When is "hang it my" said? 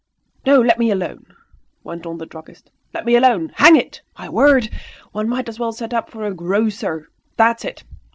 3.57-4.29